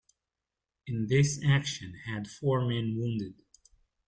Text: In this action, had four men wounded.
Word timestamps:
In 0.87 1.09
this 1.09 1.39
action, 1.45 1.93
had 2.07 2.27
four 2.27 2.65
men 2.67 2.95
wounded. 2.97 3.43